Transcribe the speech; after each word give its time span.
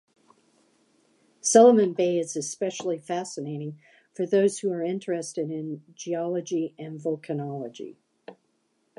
Sullivan 1.41 1.93
Bay 1.93 2.17
is 2.17 2.35
especially 2.35 2.97
fascinating 2.97 3.77
for 4.15 4.25
those 4.25 4.57
who 4.57 4.71
are 4.71 4.81
interested 4.81 5.51
in 5.51 5.83
geology 5.93 6.73
and 6.79 6.99
volcanology. 6.99 7.97